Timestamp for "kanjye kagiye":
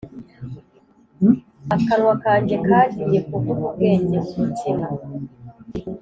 2.23-3.19